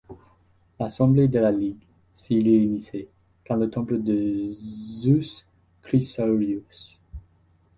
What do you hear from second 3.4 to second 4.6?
dans le temple de